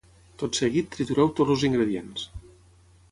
tot 0.43 0.59
seguit 0.59 0.89
tritureu 0.95 1.29
tots 1.41 1.53
els 1.57 1.67
ingredients 1.71 2.25